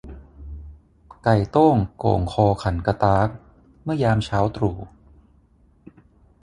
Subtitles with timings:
[1.23, 3.29] ไก่โต้งโก่งคอขันกะต๊าก
[3.83, 4.77] เมื่อยามเช้าตรู่